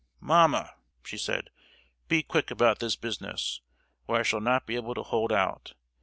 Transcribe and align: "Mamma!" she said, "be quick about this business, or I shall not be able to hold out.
"Mamma!" 0.19 0.73
she 1.03 1.15
said, 1.15 1.51
"be 2.07 2.23
quick 2.23 2.49
about 2.49 2.79
this 2.79 2.95
business, 2.95 3.61
or 4.07 4.15
I 4.17 4.23
shall 4.23 4.41
not 4.41 4.65
be 4.65 4.75
able 4.75 4.95
to 4.95 5.03
hold 5.03 5.31
out. 5.31 5.75